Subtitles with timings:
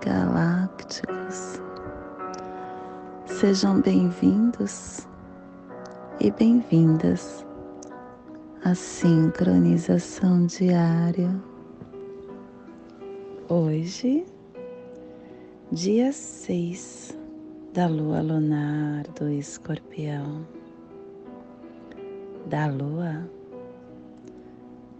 [0.00, 1.60] galácticos.
[3.26, 5.06] Sejam bem-vindos
[6.20, 7.46] e bem-vindas
[8.64, 11.30] à sincronização diária
[13.52, 14.24] Hoje,
[15.72, 17.18] dia 6
[17.74, 20.46] da lua lunar do escorpião,
[22.46, 23.28] da lua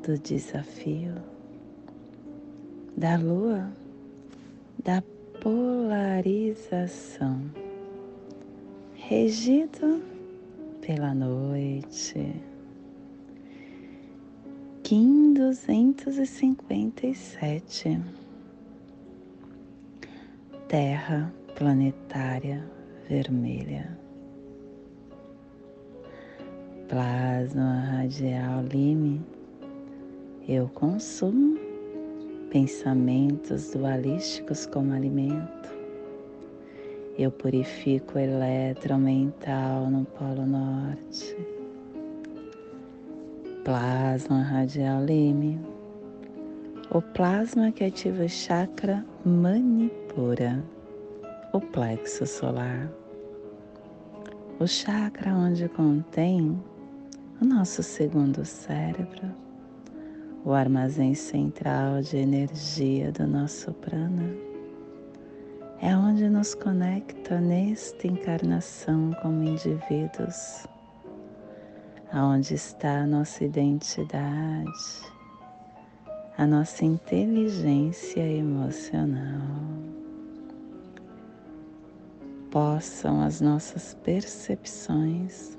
[0.02, 1.14] do desafio,
[2.96, 3.70] da lua
[4.84, 5.02] da
[5.42, 7.50] polarização,
[8.94, 10.00] regido
[10.80, 12.34] pela noite.
[14.82, 18.00] Kim 257
[20.68, 22.64] Terra planetária
[23.08, 23.98] vermelha.
[26.88, 29.20] Plasma radial Lime,
[30.48, 31.59] eu consumo
[32.50, 35.70] pensamentos dualísticos como alimento.
[37.16, 41.36] Eu purifico o eletromental no Polo Norte.
[43.64, 45.60] Plasma radial Lime,
[46.90, 50.64] o plasma que ativa o chakra Manipura,
[51.52, 52.90] o plexo solar,
[54.58, 56.60] o chakra onde contém
[57.40, 59.39] o nosso segundo cérebro,
[60.44, 64.34] o armazém central de energia do nosso prana.
[65.80, 70.66] É onde nos conecta nesta encarnação como indivíduos,
[72.12, 75.20] aonde está a nossa identidade
[76.40, 79.46] a nossa inteligência emocional.
[82.50, 85.58] Possam as nossas percepções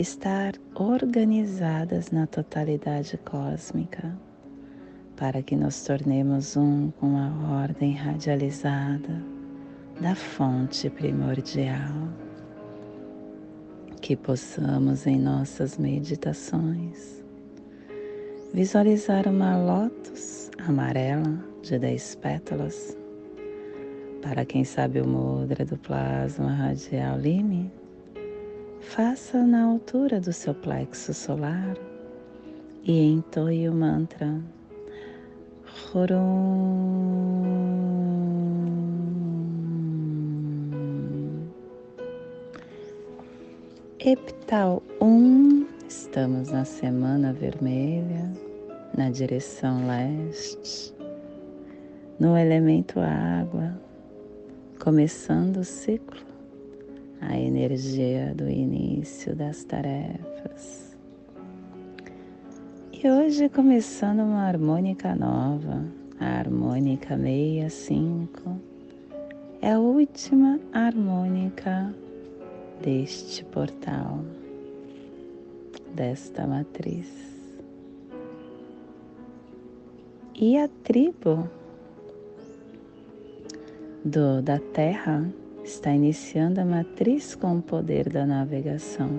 [0.00, 4.16] estar organizadas na totalidade cósmica,
[5.16, 9.20] para que nos tornemos um com a ordem radializada
[10.00, 12.08] da fonte primordial.
[14.00, 17.24] Que possamos em nossas meditações
[18.54, 22.96] visualizar uma lótus amarela de dez pétalas.
[24.22, 27.70] Para quem sabe o mudra do plasma radial lime,
[28.88, 31.76] faça na altura do seu plexo solar
[32.82, 34.40] e entoie o mantra
[35.92, 37.44] Horum.
[44.00, 48.32] Epital 1 um, Estamos na semana vermelha,
[48.96, 50.94] na direção leste,
[52.18, 53.78] no elemento água,
[54.80, 56.27] começando o ciclo,
[57.20, 60.96] a energia do início das tarefas.
[62.92, 65.84] E hoje começando uma harmônica nova,
[66.18, 68.60] a harmônica 65,
[69.60, 71.94] é a última harmônica
[72.82, 74.24] deste portal
[75.94, 77.08] desta matriz.
[80.34, 81.50] E a tribo
[84.04, 85.28] do, da Terra
[85.68, 89.10] está iniciando a matriz com o poder da navegação.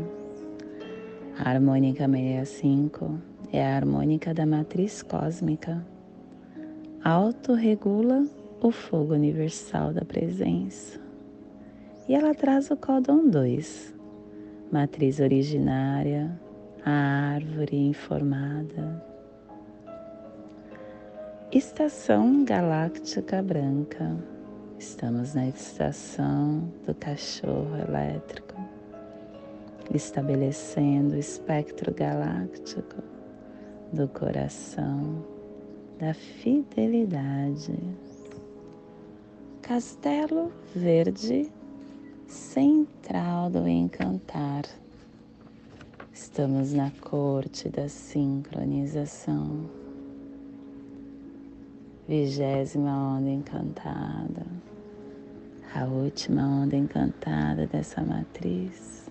[1.37, 3.19] A harmônica 65
[3.53, 5.85] é a harmônica da matriz cósmica.
[7.03, 8.25] Autorregula
[8.61, 10.99] o fogo universal da presença.
[12.07, 13.93] E ela traz o códon 2,
[14.71, 16.31] matriz originária,
[16.83, 19.05] a árvore informada.
[21.51, 24.38] Estação Galáctica Branca.
[24.79, 28.55] Estamos na estação do cachorro elétrico,
[29.93, 33.03] estabelecendo o espectro galáctico
[33.91, 35.21] do coração,
[35.99, 37.77] da fidelidade.
[39.61, 41.51] Castelo Verde
[42.25, 44.63] Central do Encantar.
[46.13, 49.69] Estamos na corte da sincronização.
[52.07, 54.43] Vigésima onda encantada,
[55.75, 59.09] a última onda encantada dessa matriz.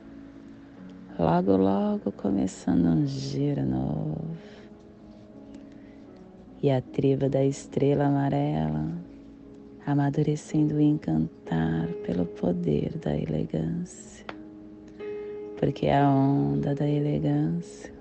[1.19, 4.37] Logo, logo começando um giro novo.
[6.63, 8.87] E a tribo da estrela amarela
[9.87, 14.27] amadurecendo o encantar pelo poder da elegância
[15.59, 17.93] porque é a onda da elegância,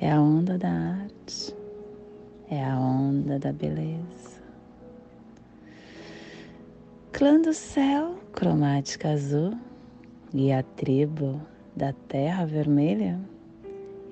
[0.00, 1.54] é a onda da arte,
[2.50, 4.31] é a onda da beleza.
[7.12, 9.52] Clã do céu, cromática azul,
[10.32, 11.38] e a tribo
[11.76, 13.20] da terra vermelha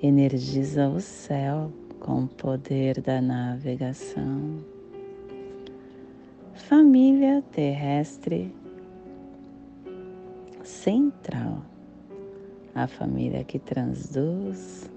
[0.03, 4.63] energiza o céu com o poder da navegação.
[6.53, 8.53] Família terrestre
[10.63, 11.65] central,
[12.75, 14.87] a família que transduz,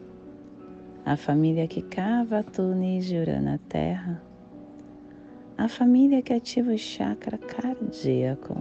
[1.07, 4.23] a família que cava túneis de Urana Terra,
[5.57, 8.57] a família que ativa o chakra cardíaco.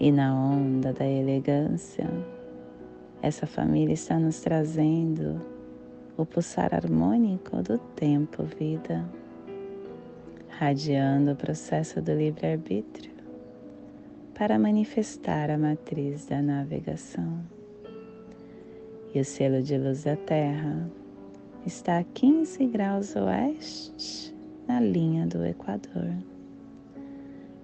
[0.00, 2.08] E na onda da elegância,
[3.22, 5.40] essa família está nos trazendo
[6.16, 9.04] o pulsar harmônico do tempo-vida,
[10.48, 13.12] radiando o processo do livre-arbítrio
[14.34, 17.38] para manifestar a matriz da navegação.
[19.14, 20.90] E o selo de luz da Terra
[21.64, 24.33] está a 15 graus oeste
[24.66, 26.14] na linha do Equador,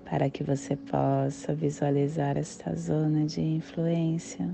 [0.05, 4.49] para que você possa visualizar esta zona de influência.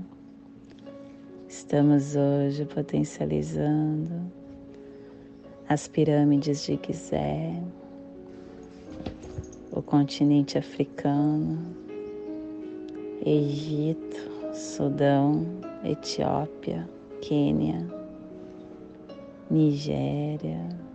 [1.47, 4.31] Estamos hoje potencializando
[5.67, 7.61] as pirâmides de Gizé,
[9.71, 11.75] o continente africano,
[13.25, 15.45] Egito, Sudão,
[15.83, 16.87] Etiópia,
[17.21, 17.85] Quênia,
[19.49, 20.86] Nigéria,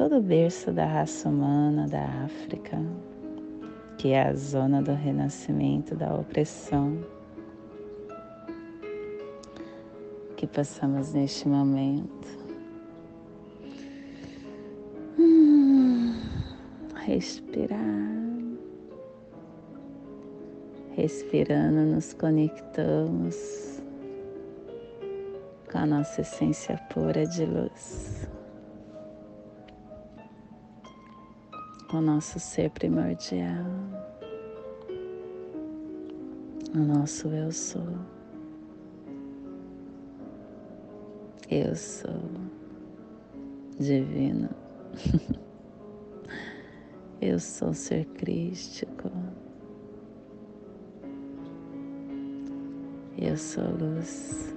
[0.00, 2.78] todo o berço da raça humana da África,
[3.98, 7.04] que é a zona do renascimento da opressão
[10.38, 12.28] que passamos neste momento.
[15.18, 16.14] Hum,
[17.04, 17.78] respirar.
[20.92, 23.82] Respirando, nos conectamos
[25.70, 28.29] com a nossa essência pura de luz,
[31.92, 33.64] o nosso ser primordial,
[36.74, 37.86] o nosso eu sou.
[41.48, 42.30] Eu sou
[43.78, 44.48] divino.
[47.22, 49.10] Eu sou ser crístico.
[53.18, 54.54] Eu sou luz.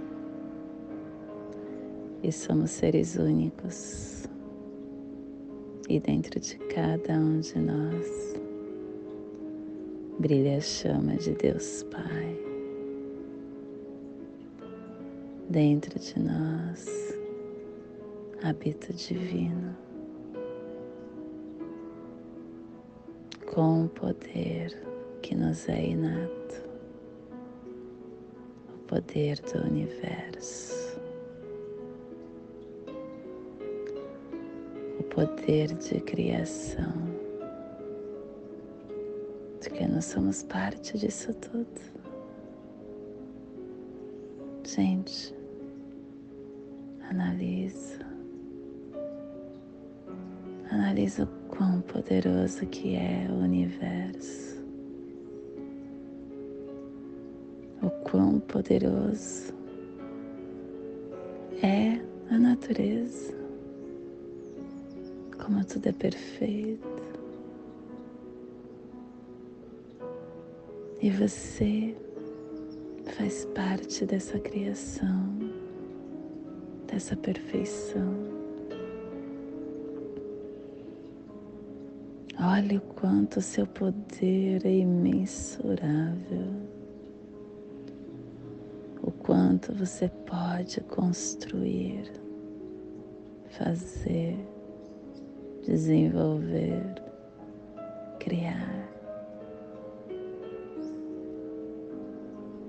[2.23, 4.22] E somos seres únicos.
[5.89, 8.35] E dentro de cada um de nós
[10.19, 12.37] brilha a chama de Deus Pai.
[15.49, 17.17] Dentro de nós
[18.41, 19.75] habita o divino.
[23.53, 24.75] Com o poder
[25.21, 26.43] que nos é inato
[28.93, 30.82] poder do universo,
[35.13, 36.93] poder de criação,
[39.61, 41.67] de que nós somos parte disso tudo.
[44.65, 45.35] Gente,
[47.09, 47.99] analisa,
[50.71, 54.53] analisa o quão poderoso que é o universo.
[58.13, 59.51] quão poderoso
[61.63, 63.33] é a natureza,
[65.43, 66.87] como tudo é perfeito.
[71.01, 71.95] E você
[73.17, 75.37] faz parte dessa criação,
[76.87, 78.13] dessa perfeição.
[82.39, 86.63] Olhe o quanto o seu poder é imensurável
[89.23, 92.11] quanto você pode construir,
[93.57, 94.37] fazer,
[95.65, 96.83] desenvolver,
[98.19, 98.89] criar.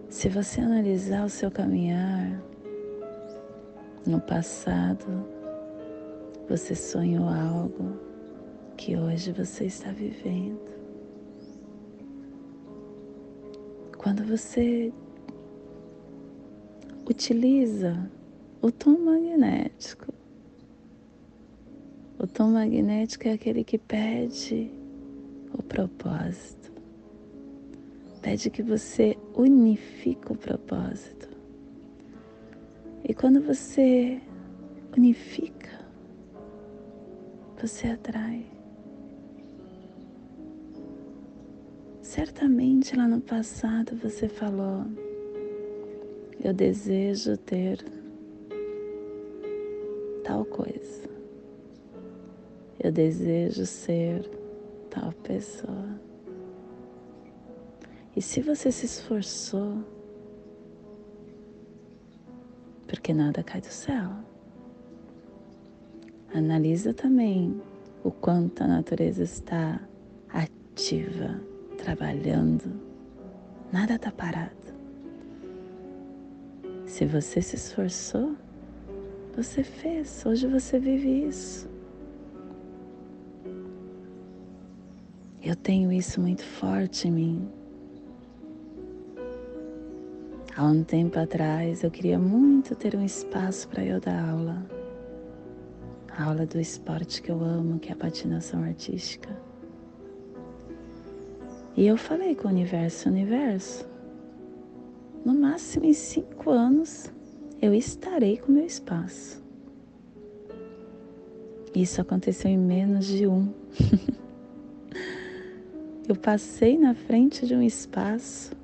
[0.09, 2.41] Se você analisar o seu caminhar
[4.07, 5.27] no passado,
[6.49, 7.99] você sonhou algo
[8.77, 10.73] que hoje você está vivendo.
[13.99, 14.93] Quando você
[17.09, 18.11] utiliza
[18.63, 20.14] o tom magnético.
[22.25, 24.71] O tom magnético é aquele que pede
[25.53, 26.73] o propósito,
[28.23, 31.29] pede que você unifique o propósito.
[33.07, 34.23] E quando você
[34.97, 35.69] unifica,
[37.61, 38.47] você atrai.
[42.01, 44.87] Certamente lá no passado você falou,
[46.43, 47.85] eu desejo ter
[50.25, 51.14] tal coisa.
[52.85, 54.29] Eu desejo ser
[54.91, 55.99] tal pessoa.
[58.15, 59.83] E se você se esforçou,
[62.87, 64.11] porque nada cai do céu.
[66.35, 67.59] Analisa também
[68.05, 69.81] o quanto a natureza está
[70.29, 71.41] ativa,
[71.79, 72.71] trabalhando.
[73.73, 74.53] Nada está parado.
[76.85, 78.37] Se você se esforçou,
[79.35, 80.27] você fez.
[80.27, 81.74] Hoje você vive isso.
[85.45, 87.49] Eu tenho isso muito forte em mim.
[90.57, 94.65] Há um tempo atrás eu queria muito ter um espaço para eu dar aula.
[96.17, 99.37] A aula do esporte que eu amo, que é a patinação artística.
[101.77, 103.87] E eu falei com o universo, universo,
[105.27, 107.13] no máximo em cinco anos
[107.61, 109.43] eu estarei com meu espaço.
[111.75, 113.53] Isso aconteceu em menos de um.
[116.07, 118.55] eu passei na frente de um espaço,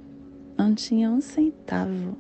[0.59, 2.15] não tinha um centavo.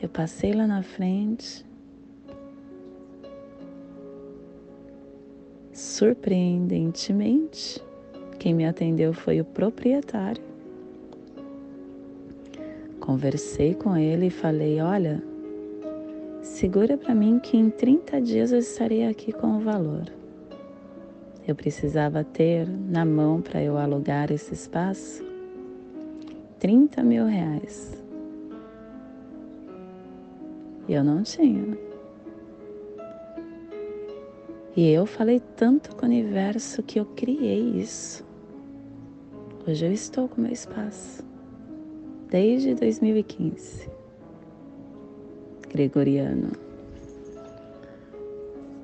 [0.00, 1.62] Eu passei lá na frente,
[5.72, 7.84] surpreendentemente,
[8.38, 10.42] quem me atendeu foi o proprietário.
[12.98, 15.22] Conversei com ele e falei: Olha,
[16.40, 20.23] segura para mim que em 30 dias eu estarei aqui com o valor.
[21.46, 25.22] Eu precisava ter na mão para eu alugar esse espaço
[26.58, 28.02] 30 mil reais.
[30.88, 31.76] E eu não tinha.
[34.74, 38.24] E eu falei tanto com o universo que eu criei isso.
[39.68, 41.22] Hoje eu estou com meu espaço.
[42.30, 43.90] Desde 2015.
[45.68, 46.52] Gregoriano.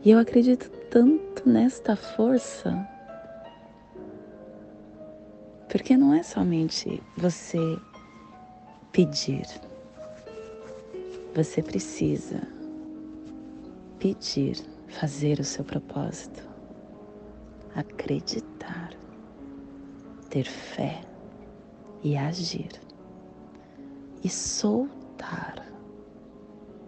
[0.05, 2.87] E eu acredito tanto nesta força.
[5.69, 7.79] Porque não é somente você
[8.93, 9.47] pedir.
[11.35, 12.41] Você precisa
[13.99, 14.57] pedir,
[14.89, 16.47] fazer o seu propósito,
[17.75, 18.91] acreditar
[20.31, 21.03] ter fé
[22.03, 22.71] e agir
[24.23, 25.67] e soltar.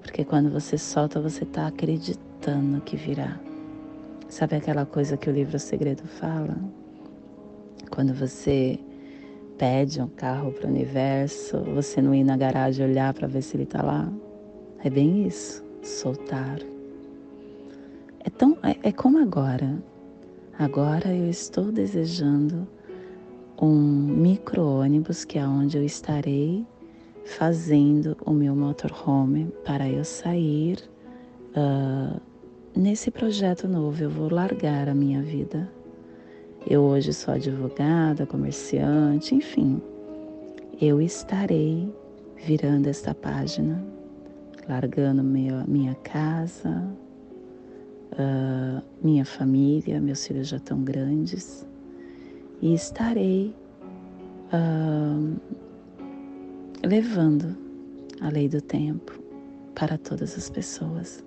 [0.00, 3.38] Porque quando você solta, você está acreditando que virá.
[4.32, 6.56] Sabe aquela coisa que o livro Segredo fala?
[7.90, 8.80] Quando você
[9.58, 13.56] pede um carro para o universo, você não ir na garagem olhar para ver se
[13.56, 14.10] ele está lá.
[14.82, 16.60] É bem isso, soltar.
[18.20, 19.76] É, tão, é, é como agora.
[20.58, 22.66] Agora eu estou desejando
[23.60, 26.66] um micro-ônibus que é onde eu estarei
[27.26, 30.78] fazendo o meu motorhome para eu sair
[31.54, 32.31] uh,
[32.76, 34.02] nesse projeto novo.
[34.02, 35.70] Eu vou largar a minha vida.
[36.66, 39.80] Eu hoje sou advogada, comerciante, enfim.
[40.80, 41.92] Eu estarei
[42.44, 43.82] virando esta página,
[44.68, 46.88] largando minha, minha casa,
[48.12, 51.66] uh, minha família, meus filhos já estão grandes
[52.60, 53.54] e estarei
[54.52, 55.36] uh,
[56.84, 57.56] levando
[58.20, 59.20] a lei do tempo
[59.74, 61.24] para todas as pessoas.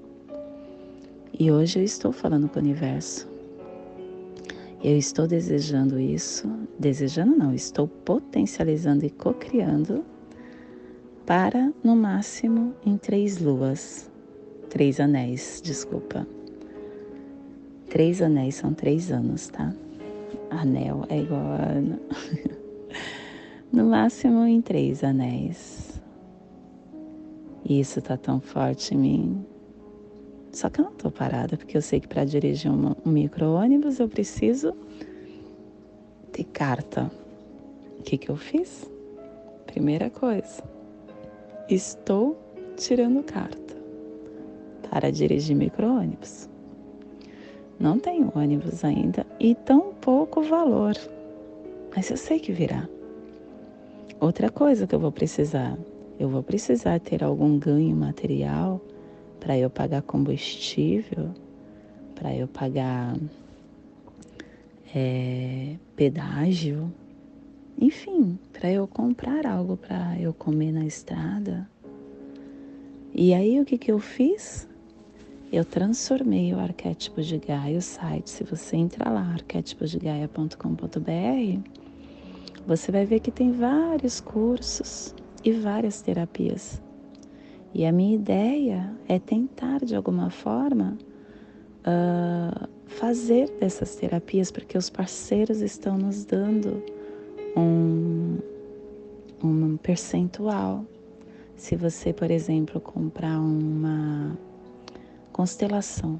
[1.37, 3.27] E hoje eu estou falando com o universo.
[4.81, 6.47] Eu estou desejando isso,
[6.79, 10.05] desejando não, estou potencializando e co-criando
[11.25, 14.09] para no máximo em três luas,
[14.69, 16.25] três anéis, desculpa.
[17.89, 19.73] Três anéis são três anos, tá?
[20.49, 21.99] anel é igual a ano.
[23.73, 26.01] no máximo em três anéis.
[27.67, 29.45] Isso tá tão forte em mim.
[30.55, 33.99] Só que eu não tô parada, porque eu sei que para dirigir um, um micro-ônibus
[33.99, 34.73] eu preciso
[36.31, 37.11] ter carta.
[37.99, 38.89] O que, que eu fiz?
[39.67, 40.63] Primeira coisa,
[41.67, 42.39] estou
[42.77, 43.75] tirando carta
[44.89, 46.47] para dirigir micro-ônibus.
[47.77, 50.95] Não tenho ônibus ainda e tão pouco valor,
[51.93, 52.87] mas eu sei que virá.
[54.21, 55.77] Outra coisa que eu vou precisar,
[56.17, 58.79] eu vou precisar ter algum ganho material
[59.45, 61.29] para eu pagar combustível,
[62.15, 63.15] para eu pagar
[64.93, 66.91] é, pedágio,
[67.79, 71.69] enfim, para eu comprar algo para eu comer na estrada.
[73.13, 74.67] E aí o que, que eu fiz?
[75.51, 78.31] eu transformei o arquétipo de Gaia, o site.
[78.31, 81.69] Se você entrar lá, arquétiposdegaia.com.br,
[82.65, 86.81] você vai ver que tem vários cursos e várias terapias.
[87.75, 90.97] E a minha ideia é tentar, de alguma forma,
[91.81, 96.81] uh, fazer dessas terapias, porque os parceiros estão nos dando
[97.53, 98.37] um,
[99.43, 100.85] um percentual.
[101.57, 104.37] Se você, por exemplo, comprar uma
[105.33, 106.17] constelação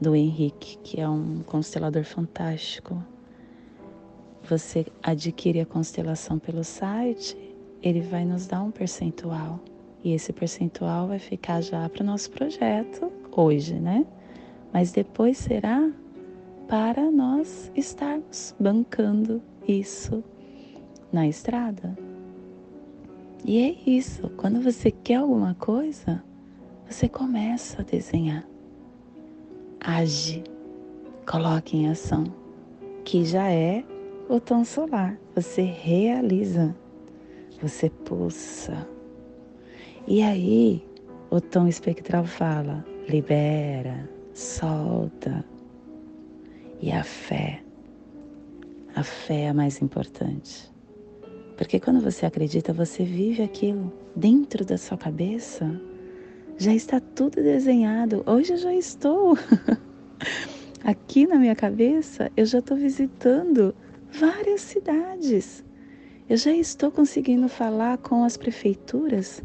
[0.00, 3.02] do Henrique, que é um constelador fantástico,
[4.48, 7.36] você adquire a constelação pelo site,
[7.82, 9.58] ele vai nos dar um percentual.
[10.04, 14.06] E esse percentual vai ficar já para o nosso projeto hoje, né?
[14.70, 15.90] Mas depois será
[16.68, 20.22] para nós estarmos bancando isso
[21.10, 21.96] na estrada.
[23.46, 26.22] E é isso, quando você quer alguma coisa,
[26.88, 28.46] você começa a desenhar.
[29.80, 30.44] Age,
[31.26, 32.24] coloque em ação,
[33.04, 33.84] que já é
[34.28, 35.18] o tom solar.
[35.34, 36.76] Você realiza,
[37.60, 38.93] você pulsa.
[40.06, 40.86] E aí,
[41.30, 45.42] o tom espectral fala: libera, solta.
[46.82, 47.62] E a fé.
[48.94, 50.70] A fé é a mais importante.
[51.56, 55.80] Porque quando você acredita, você vive aquilo dentro da sua cabeça.
[56.58, 58.22] Já está tudo desenhado.
[58.26, 59.38] Hoje eu já estou.
[60.84, 63.74] Aqui na minha cabeça, eu já estou visitando
[64.12, 65.64] várias cidades.
[66.28, 69.42] Eu já estou conseguindo falar com as prefeituras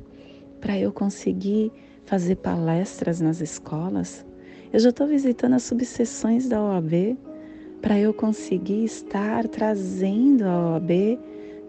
[0.60, 1.72] para eu conseguir
[2.06, 4.26] fazer palestras nas escolas.
[4.72, 7.17] Eu já estou visitando as subseções da OAB
[7.82, 11.19] para eu conseguir estar trazendo a OAB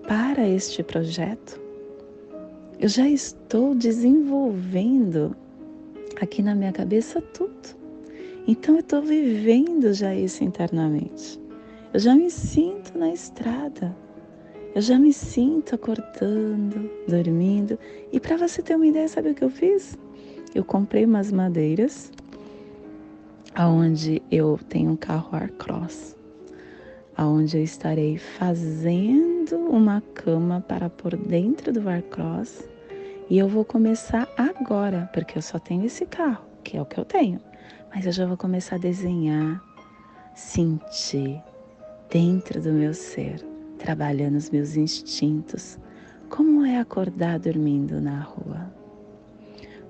[0.07, 1.61] para este projeto.
[2.79, 5.37] Eu já estou desenvolvendo
[6.20, 7.79] aqui na minha cabeça tudo.
[8.46, 11.40] Então eu estou vivendo já isso internamente.
[11.92, 13.94] Eu já me sinto na estrada.
[14.72, 17.78] Eu já me sinto acordando, dormindo.
[18.12, 19.98] E para você ter uma ideia, sabe o que eu fiz?
[20.54, 22.12] Eu comprei umas madeiras
[23.54, 26.16] aonde eu tenho um carro Arcross,
[27.16, 32.64] aonde eu estarei fazendo uma cama para por dentro do Arcross.
[33.28, 36.98] E eu vou começar agora, porque eu só tenho esse carro, que é o que
[36.98, 37.40] eu tenho.
[37.92, 39.61] Mas eu já vou começar a desenhar,
[40.35, 41.42] sentir,
[42.09, 43.44] dentro do meu ser,
[43.80, 45.78] trabalhando os meus instintos.
[46.28, 48.72] Como é acordar dormindo na rua?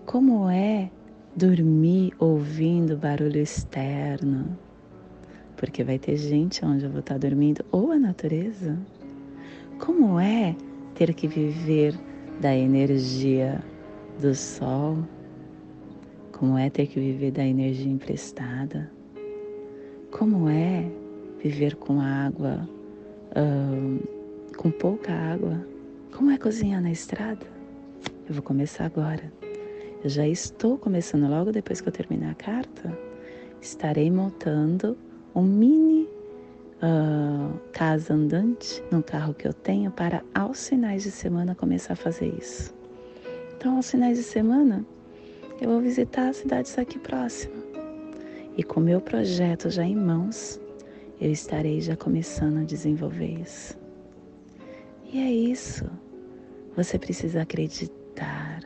[0.07, 0.91] Como é
[1.37, 4.57] dormir ouvindo barulho externo?
[5.57, 8.79] Porque vai ter gente onde eu vou estar dormindo, ou a natureza.
[9.79, 10.57] Como é
[10.95, 11.95] ter que viver
[12.41, 13.63] da energia
[14.21, 14.99] do sol?
[16.33, 18.91] Como é ter que viver da energia emprestada?
[20.11, 20.91] Como é
[21.43, 22.69] viver com água,
[24.57, 25.65] com pouca água.
[26.13, 27.47] Como é cozinhar na estrada?
[28.29, 29.33] Eu vou começar agora.
[30.03, 32.99] Eu já estou começando logo depois que eu terminar a carta.
[33.61, 34.97] Estarei montando
[35.35, 36.09] um mini
[36.83, 41.97] uh, casa andante no carro que eu tenho para aos finais de semana começar a
[41.97, 42.75] fazer isso.
[43.57, 44.85] Então, aos finais de semana,
[45.61, 47.61] eu vou visitar as cidades aqui próximas.
[48.57, 50.59] E com meu projeto já em mãos,
[51.21, 53.79] eu estarei já começando a desenvolver isso.
[55.13, 55.85] E é isso.
[56.75, 58.61] Você precisa acreditar.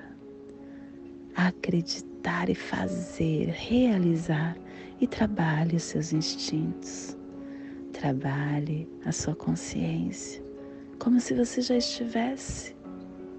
[1.35, 4.57] Acreditar e fazer, realizar.
[5.01, 7.17] E trabalhe os seus instintos.
[7.93, 10.41] Trabalhe a sua consciência.
[11.01, 12.77] Como se você já estivesse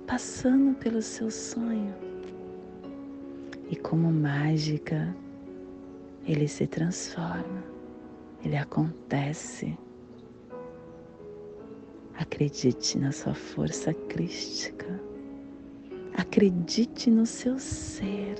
[0.05, 1.95] passando pelo seu sonho.
[3.71, 5.15] E como mágica,
[6.27, 7.64] ele se transforma
[8.45, 9.75] ele acontece.
[12.13, 15.01] Acredite na sua força crística.
[16.15, 18.35] Acredite no seu ser.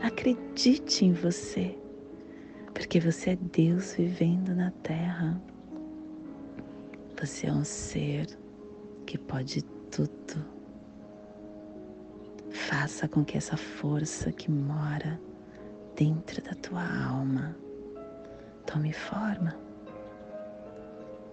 [0.00, 1.76] Acredite em você.
[2.72, 5.40] Porque você é Deus vivendo na terra.
[7.20, 8.26] Você é um ser
[9.06, 10.44] que pode tudo.
[12.50, 15.20] Faça com que essa força que mora
[15.94, 17.54] dentro da tua alma
[18.72, 19.56] tome forma.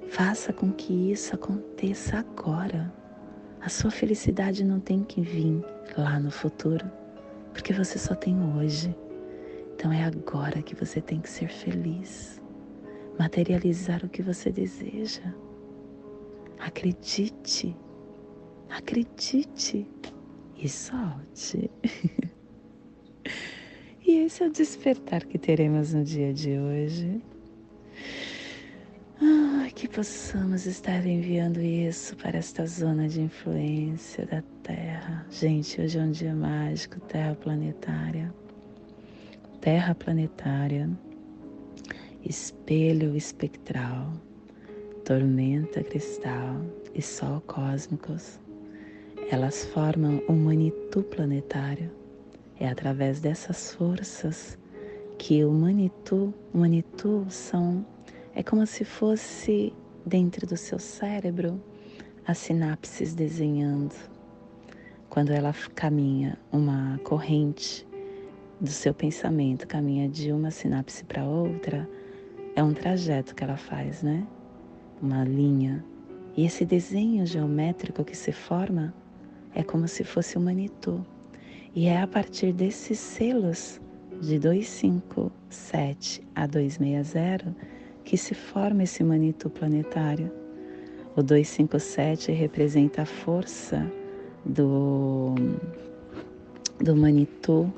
[0.10, 2.92] Faça com que isso aconteça agora.
[3.62, 5.64] A sua felicidade não tem que vir
[5.98, 6.90] lá no futuro,
[7.54, 8.96] porque você só tem hoje.
[9.76, 12.42] Então é agora que você tem que ser feliz,
[13.20, 15.34] materializar o que você deseja.
[16.60, 17.78] Acredite,
[18.70, 19.88] acredite
[20.56, 21.70] e solte.
[24.08, 27.22] E esse é o despertar que teremos no dia de hoje.
[29.22, 35.26] Ah, que possamos estar enviando isso para esta zona de influência da Terra.
[35.30, 38.34] Gente, hoje é um dia mágico, Terra planetária.
[39.60, 40.90] Terra planetária,
[42.24, 44.14] espelho espectral,
[45.04, 46.62] tormenta cristal
[46.96, 48.40] e sol cósmicos.
[49.30, 51.97] Elas formam um Manitou planetário.
[52.60, 54.58] É através dessas forças
[55.18, 57.86] que o Manitou, o Manitou são
[58.34, 59.74] é como se fosse
[60.06, 61.62] dentro do seu cérebro
[62.26, 63.96] as sinapses desenhando.
[65.10, 67.88] Quando ela caminha uma corrente
[68.60, 71.90] do seu pensamento, caminha de uma sinapse para outra,
[72.56, 74.26] é um trajeto que ela faz, né?
[75.02, 75.84] uma linha.
[76.36, 78.94] E esse desenho geométrico que se forma
[79.54, 81.04] é como se fosse um Manitou.
[81.78, 83.80] E é a partir desses selos
[84.20, 87.56] de 257 a 260
[88.04, 90.32] que se forma esse Manitou planetário.
[91.16, 93.86] O 257 representa a força
[94.44, 95.36] do,
[96.80, 97.72] do Manitou.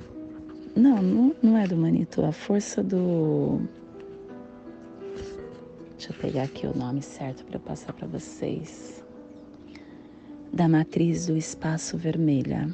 [0.78, 3.60] Não, não, não é do Manitou, a força do
[5.98, 9.04] Deixa eu pegar aqui o nome certo para passar para vocês.
[10.54, 12.74] Da matriz do espaço vermelha.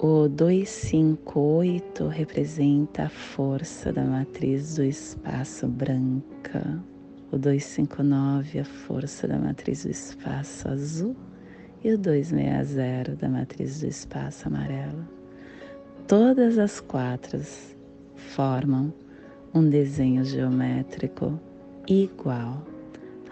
[0.00, 6.80] O 258 representa a força da matriz do espaço branca.
[7.32, 11.16] O 259 a força da matriz do espaço azul
[11.82, 15.04] e o 260 da matriz do espaço amarelo.
[16.06, 17.40] Todas as quatro
[18.14, 18.94] formam
[19.52, 21.40] um desenho geométrico
[21.88, 22.64] igual,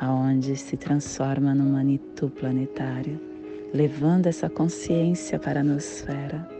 [0.00, 3.20] aonde se transforma no Manitou planetário,
[3.72, 6.55] levando essa consciência para a nosfera.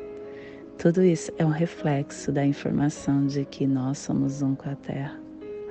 [0.79, 5.19] Tudo isso é um reflexo da informação de que nós somos um com a Terra.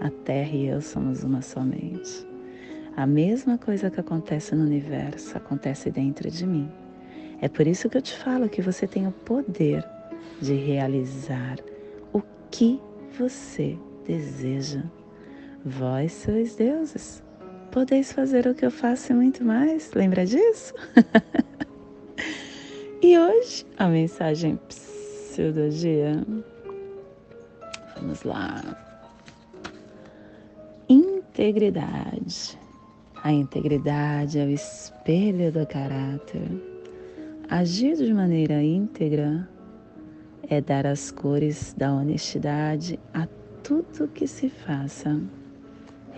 [0.01, 2.25] A Terra e eu somos uma somente.
[2.97, 6.71] A mesma coisa que acontece no universo acontece dentro de mim.
[7.39, 9.85] É por isso que eu te falo que você tem o poder
[10.41, 11.59] de realizar
[12.11, 12.81] o que
[13.15, 14.81] você deseja.
[15.63, 17.21] Vós sois deuses,
[17.71, 19.91] podeis fazer o que eu faço e muito mais.
[19.93, 20.73] Lembra disso?
[23.03, 24.59] e hoje a mensagem
[25.41, 26.25] do dia.
[27.95, 28.61] Vamos lá.
[30.87, 32.57] Integridade.
[33.23, 36.49] A integridade é o espelho do caráter.
[37.49, 39.47] Agir de maneira íntegra
[40.49, 43.27] é dar as cores da honestidade a
[43.63, 45.19] tudo que se faça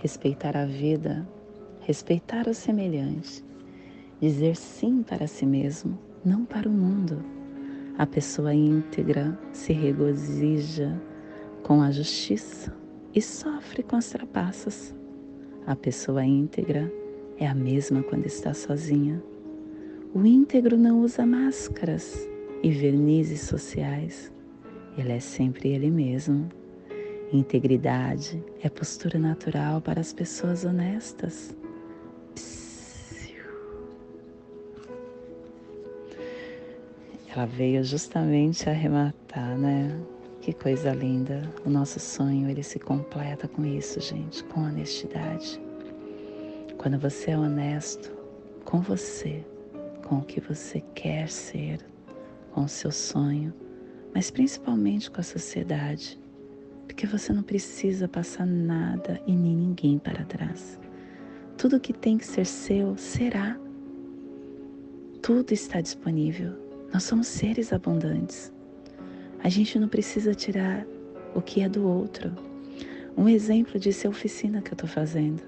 [0.02, 1.26] respeitar a vida,
[1.80, 3.44] respeitar o semelhante,
[4.20, 7.37] dizer sim para si mesmo, não para o mundo.
[7.98, 11.02] A pessoa íntegra se regozija
[11.64, 12.72] com a justiça
[13.12, 14.94] e sofre com as trapaças.
[15.66, 16.92] A pessoa íntegra
[17.36, 19.20] é a mesma quando está sozinha.
[20.14, 22.24] O íntegro não usa máscaras
[22.62, 24.32] e vernizes sociais.
[24.96, 26.48] Ele é sempre ele mesmo.
[27.32, 31.52] Integridade é postura natural para as pessoas honestas.
[37.38, 39.96] Ela veio justamente arrematar, né?
[40.40, 41.48] Que coisa linda.
[41.64, 45.60] O nosso sonho, ele se completa com isso, gente, com honestidade.
[46.76, 48.10] Quando você é honesto
[48.64, 49.46] com você,
[50.04, 51.78] com o que você quer ser,
[52.50, 53.54] com o seu sonho,
[54.12, 56.18] mas principalmente com a sociedade,
[56.88, 60.76] porque você não precisa passar nada e nem ninguém para trás.
[61.56, 63.56] Tudo que tem que ser seu será.
[65.22, 66.67] Tudo está disponível.
[66.92, 68.52] Nós somos seres abundantes.
[69.42, 70.86] A gente não precisa tirar
[71.34, 72.32] o que é do outro.
[73.16, 75.42] Um exemplo disso é a oficina que eu estou fazendo.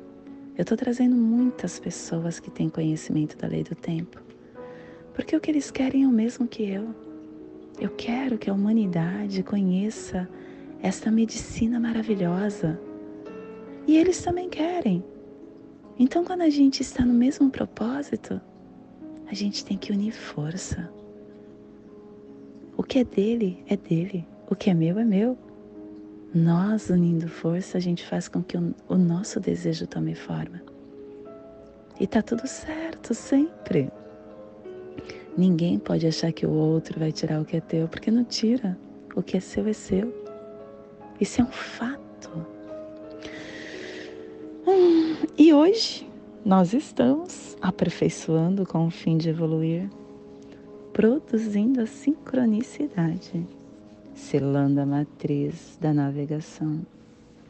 [0.57, 4.21] Eu estou trazendo muitas pessoas que têm conhecimento da lei do tempo,
[5.15, 6.95] porque o que eles querem é o mesmo que eu.
[7.81, 10.29] Eu quero que a humanidade conheça
[10.83, 12.79] esta medicina maravilhosa.
[13.87, 15.03] E eles também querem.
[15.99, 18.41] Então, quando a gente está no mesmo propósito,
[19.27, 20.91] a gente tem que unir força.
[22.81, 25.37] O que é dele é dele, o que é meu é meu.
[26.35, 30.63] Nós, unindo força, a gente faz com que o, o nosso desejo tome forma.
[32.01, 33.91] E tá tudo certo sempre.
[35.37, 38.79] Ninguém pode achar que o outro vai tirar o que é teu, porque não tira.
[39.15, 40.11] O que é seu é seu.
[41.21, 42.47] Isso é um fato.
[44.67, 46.11] Hum, e hoje
[46.43, 49.87] nós estamos aperfeiçoando com o fim de evoluir,
[51.01, 53.47] produzindo a sincronicidade,
[54.15, 56.85] selando a matriz da navegação.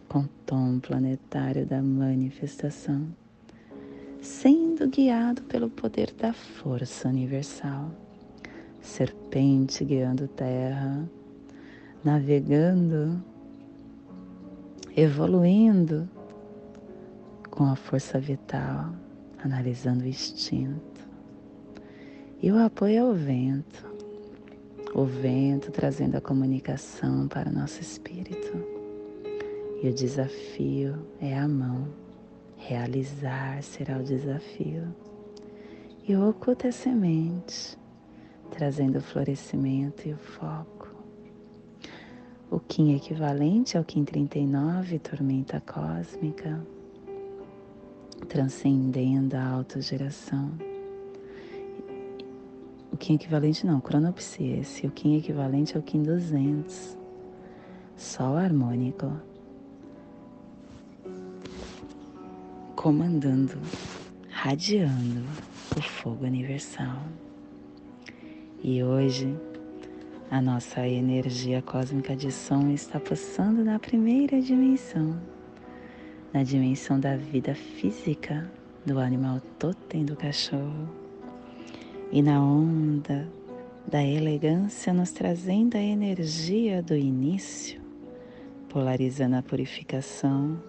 [0.09, 3.09] com o tom planetário da manifestação,
[4.21, 7.91] sendo guiado pelo poder da força universal.
[8.81, 11.09] Serpente guiando terra,
[12.05, 13.21] navegando,
[14.97, 16.09] evoluindo
[17.51, 18.93] com a força vital,
[19.43, 20.90] analisando o instinto.
[22.43, 23.85] E o apoio ao vento,
[24.95, 28.81] o vento trazendo a comunicação para o nosso espírito
[29.83, 31.89] e o desafio é a mão.
[32.57, 34.85] Realizar será o desafio.
[36.09, 37.77] E o oculto é semente,
[38.51, 40.89] trazendo o florescimento e o foco.
[42.51, 46.59] O Kim equivalente ao Kim 39, tormenta cósmica,
[48.29, 50.51] transcendendo a autogeração.
[50.59, 50.70] O
[53.01, 54.87] Kim equivalente não, cronopsia, esse.
[54.87, 56.99] O Kim equivalente ao Kim 200,
[57.97, 59.11] Sol harmônico.
[62.77, 63.59] Comandando,
[64.29, 65.25] radiando
[65.75, 67.03] o fogo universal.
[68.63, 69.35] E hoje
[70.31, 75.19] a nossa energia cósmica de som está passando na primeira dimensão,
[76.35, 78.51] na dimensão da vida física
[78.85, 81.00] do animal totem do cachorro,
[82.13, 83.29] e na onda
[83.87, 87.81] da elegância nos trazendo a energia do início,
[88.69, 90.61] polarizando a purificação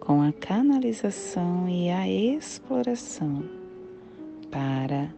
[0.00, 3.42] com a canalização e a exploração
[4.50, 5.12] para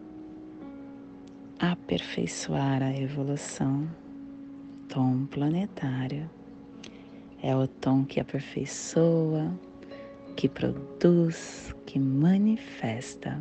[1.59, 3.89] aperfeiçoar a evolução.
[4.89, 6.31] Tom planetário
[7.43, 9.53] é o tom que aperfeiçoa,
[10.37, 13.41] que produz, que manifesta.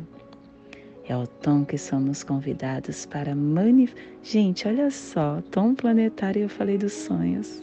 [1.08, 4.02] É o tom que somos convidados para manifestar.
[4.22, 7.62] Gente, olha só, tom planetário, eu falei dos sonhos.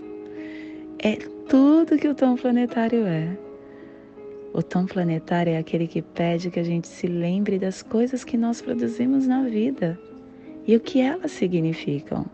[0.98, 1.18] É
[1.50, 3.38] tudo que o tom planetário é.
[4.54, 8.38] O tom planetário é aquele que pede que a gente se lembre das coisas que
[8.38, 10.00] nós produzimos na vida
[10.66, 12.26] e o que elas significam.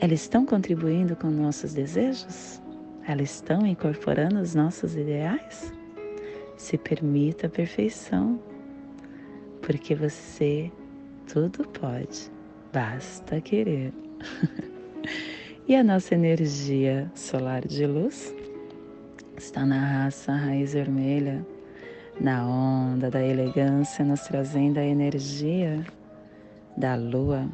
[0.00, 2.60] Elas estão contribuindo com nossos desejos?
[3.06, 5.72] Elas estão incorporando os nossos ideais?
[6.58, 8.38] Se permita a perfeição,
[9.66, 10.70] porque você
[11.32, 12.30] tudo pode,
[12.72, 13.92] basta querer.
[15.66, 18.34] e a nossa energia solar de luz
[19.36, 21.44] está na raça raiz vermelha,
[22.20, 25.84] na onda da elegância, nos trazendo a energia
[26.76, 27.48] da lua,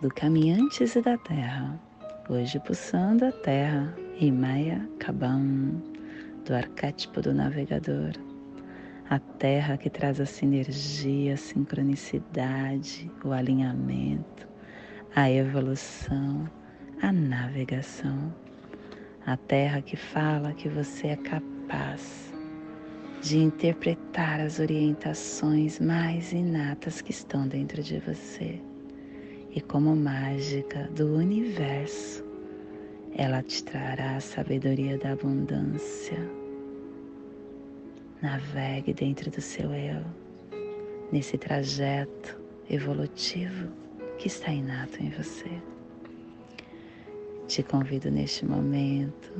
[0.00, 1.78] do caminhantes e da terra.
[2.28, 4.88] Hoje pulsando a terra, em Maya
[6.44, 8.27] do arquétipo do navegador.
[9.10, 14.46] A terra que traz a sinergia, a sincronicidade, o alinhamento,
[15.14, 16.48] a evolução,
[17.00, 18.32] a navegação
[19.28, 22.32] a terra que fala que você é capaz
[23.20, 28.58] de interpretar as orientações mais inatas que estão dentro de você.
[29.54, 32.24] E como mágica do universo,
[33.14, 36.37] ela te trará a sabedoria da abundância.
[38.20, 40.04] Navegue dentro do seu eu,
[41.12, 42.36] nesse trajeto
[42.68, 43.68] evolutivo
[44.18, 45.48] que está inato em você.
[47.46, 49.32] Te convido neste momento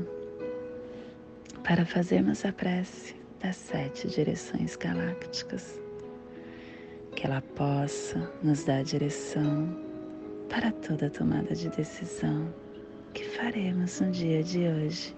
[1.64, 5.80] para fazermos a prece das sete direções galácticas,
[7.16, 9.76] que ela possa nos dar direção
[10.48, 12.48] para toda tomada de decisão
[13.12, 15.16] que faremos no dia de hoje,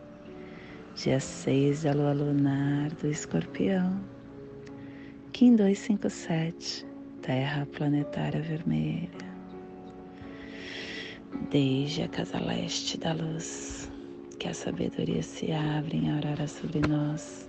[1.02, 3.98] dia 6 da lua lunar do escorpião,
[5.32, 6.86] Kim 257,
[7.22, 9.08] Terra planetária vermelha
[11.50, 13.90] desde a casa leste da luz,
[14.38, 17.48] que a sabedoria se abre em aurora sobre nós,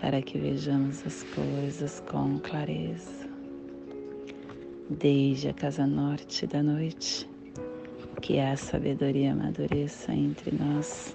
[0.00, 3.28] para que vejamos as coisas com clareza.
[4.90, 7.28] Desde a casa norte da noite,
[8.20, 11.14] que a sabedoria amadureça entre nós,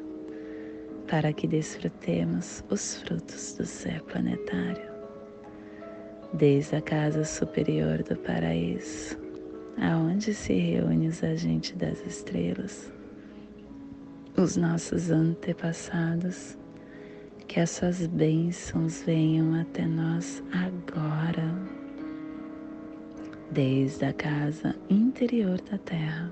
[1.11, 4.89] para que desfrutemos os frutos do ser planetário.
[6.33, 9.19] Desde a casa superior do paraíso,
[9.77, 12.89] aonde se reúne os agentes das estrelas,
[14.37, 16.57] os nossos antepassados,
[17.45, 21.53] que as suas bênçãos venham até nós agora,
[23.51, 26.31] desde a casa interior da Terra,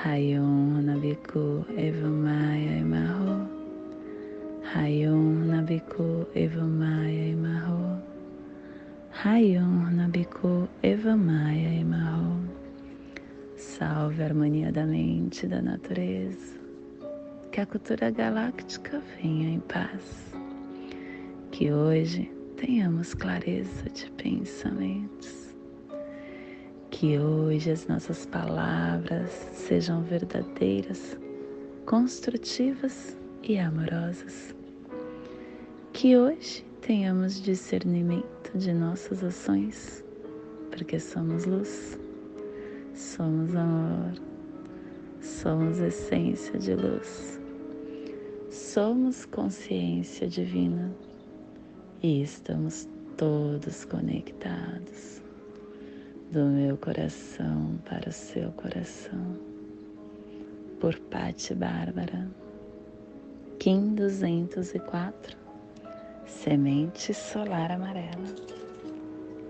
[0.00, 3.46] Rayon Nabiku Evamaya Emarro.
[4.74, 8.02] Rayon Nabiku Evamaya Emarro.
[9.22, 12.40] Rayon Nabiku Evamaya Emarro.
[13.54, 16.58] Salve a harmonia da mente e da natureza.
[17.52, 20.34] Que a cultura galáctica venha em paz.
[21.52, 25.41] Que hoje tenhamos clareza de pensamentos.
[26.92, 31.18] Que hoje as nossas palavras sejam verdadeiras,
[31.86, 34.54] construtivas e amorosas.
[35.94, 40.04] Que hoje tenhamos discernimento de nossas ações,
[40.70, 41.98] porque somos luz,
[42.94, 44.12] somos amor,
[45.20, 47.40] somos essência de luz,
[48.50, 50.94] somos consciência divina
[52.02, 55.21] e estamos todos conectados
[56.32, 59.36] do meu coração para o seu coração.
[60.80, 62.26] Por Patti Bárbara,
[63.58, 65.36] Kim 204,
[66.26, 68.34] Semente Solar Amarela,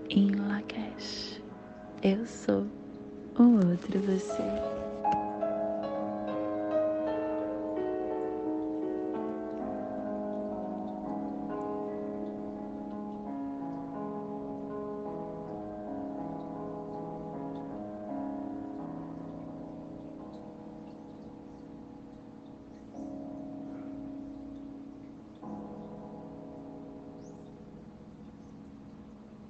[0.09, 1.41] em Lakesh.
[2.03, 2.67] Eu sou
[3.39, 4.72] o outro você.